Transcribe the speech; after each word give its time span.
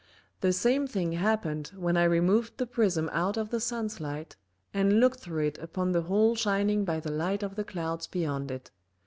The 0.39 0.51
same 0.51 0.87
thing 0.87 1.11
happen'd 1.11 1.67
when 1.77 1.95
I 1.95 2.05
removed 2.05 2.57
the 2.57 2.65
Prism 2.65 3.07
out 3.13 3.37
of 3.37 3.51
the 3.51 3.59
Sun's 3.59 3.99
Light, 3.99 4.35
and 4.73 4.99
looked 4.99 5.19
through 5.19 5.45
it 5.45 5.59
upon 5.59 5.91
the 5.91 6.01
hole 6.01 6.33
shining 6.35 6.83
by 6.85 6.99
the 6.99 7.11
Light 7.11 7.43
of 7.43 7.53
the 7.55 7.63
Clouds 7.63 8.07
beyond 8.07 8.49
it. 8.49 8.71